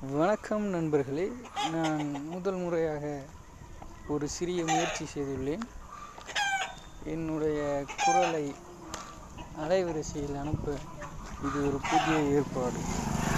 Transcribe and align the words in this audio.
வணக்கம் 0.00 0.62
நண்பர்களே. 0.62 1.32
நான் 1.72 2.26
முதல் 2.28 2.54
முறையாக 2.54 3.20
ஒரு 4.08 4.28
சிறிய 4.28 4.64
முயற்சி 4.64 5.08
செய்துள்ளேன். 5.14 5.64
என்னுடைய 7.04 7.84
குரலை 8.04 8.54
அலைவரிசையில் 9.60 10.40
அனுப்ப 10.40 10.76
இது 11.44 11.66
ஒரு 11.66 11.78
புதிய 11.90 12.20
ஏற்பாடு. 12.20 12.80